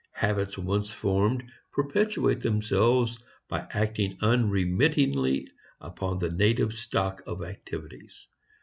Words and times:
Habits 0.13 0.57
once 0.57 0.89
formed 0.89 1.43
perpetuate 1.71 2.41
themselves, 2.41 3.19
by 3.47 3.67
acting 3.69 4.17
unremittingly 4.19 5.47
upon 5.79 6.17
the 6.17 6.31
native 6.31 6.73
stock 6.73 7.21
of 7.27 7.43
activities. 7.43 8.27